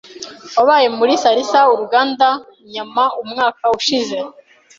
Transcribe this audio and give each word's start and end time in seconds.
Wabaye 0.57 0.87
muri 0.97 1.13
Salsa 1.21 1.59
uruganda 1.73 2.27
nyama 2.73 3.03
umwaka 3.21 3.63
ushize? 3.77 4.17